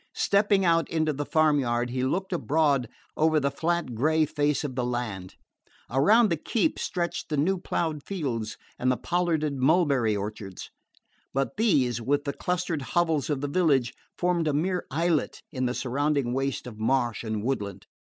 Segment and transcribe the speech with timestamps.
[0.15, 4.73] Stepping out into the farm yard he looked abroad over the flat grey face of
[4.73, 5.35] the land.
[5.91, 10.71] Around the keep stretched the new ploughed fields and the pollarded mulberry orchards;
[11.35, 15.75] but these, with the clustered hovels of the village, formed a mere islet in the
[15.75, 17.85] surrounding waste of marsh and woodland.